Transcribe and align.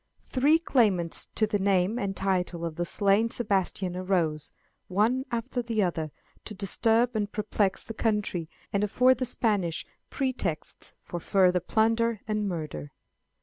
Three 0.25 0.57
claimants 0.57 1.27
to 1.35 1.45
the 1.45 1.59
name 1.59 1.99
and 1.99 2.15
title 2.17 2.65
of 2.65 2.75
the 2.75 2.87
slain 2.87 3.29
Sebastian 3.29 3.95
arose, 3.95 4.51
one 4.87 5.25
after 5.29 5.61
the 5.61 5.83
other, 5.83 6.11
to 6.45 6.55
disturb 6.55 7.15
and 7.15 7.31
perplex 7.31 7.83
the 7.83 7.93
country, 7.93 8.49
and 8.73 8.83
afford 8.83 9.19
the 9.19 9.27
Spanish 9.27 9.85
pretexts 10.09 10.95
for 11.03 11.19
further 11.19 11.59
plunder 11.59 12.21
and 12.27 12.49
murder. 12.49 12.89